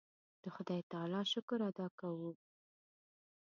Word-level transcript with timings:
د 0.43 0.45
خدای 0.55 0.81
تعالی 0.91 1.21
شکر 1.33 1.59
ادا 1.69 1.87
کوو. 1.99 2.31